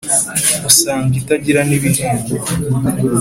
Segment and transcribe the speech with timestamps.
[0.69, 2.33] usanga itagira n’ibihembo,